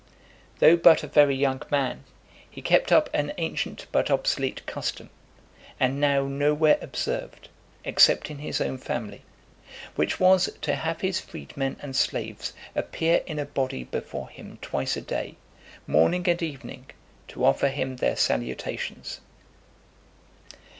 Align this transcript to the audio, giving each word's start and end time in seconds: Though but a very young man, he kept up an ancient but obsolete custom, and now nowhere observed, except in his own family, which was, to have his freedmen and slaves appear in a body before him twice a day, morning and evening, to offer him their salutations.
Though 0.57 0.77
but 0.77 1.03
a 1.03 1.07
very 1.07 1.35
young 1.35 1.61
man, 1.69 2.05
he 2.49 2.63
kept 2.63 2.91
up 2.91 3.07
an 3.13 3.33
ancient 3.37 3.85
but 3.91 4.09
obsolete 4.09 4.65
custom, 4.65 5.11
and 5.79 6.01
now 6.01 6.25
nowhere 6.25 6.79
observed, 6.81 7.49
except 7.85 8.31
in 8.31 8.39
his 8.39 8.59
own 8.59 8.79
family, 8.79 9.21
which 9.93 10.19
was, 10.19 10.49
to 10.63 10.73
have 10.73 11.01
his 11.01 11.19
freedmen 11.19 11.77
and 11.83 11.95
slaves 11.95 12.53
appear 12.73 13.21
in 13.27 13.37
a 13.37 13.45
body 13.45 13.83
before 13.83 14.29
him 14.29 14.57
twice 14.59 14.97
a 14.97 15.01
day, 15.01 15.35
morning 15.85 16.27
and 16.27 16.41
evening, 16.41 16.87
to 17.27 17.45
offer 17.45 17.67
him 17.67 17.97
their 17.97 18.15
salutations. 18.15 19.21